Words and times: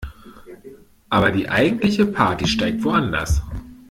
Aber 1.11 1.29
die 1.29 1.47
eigentliche 1.47 2.07
Party 2.07 2.47
steigt 2.47 2.83
woanders. 2.83 3.43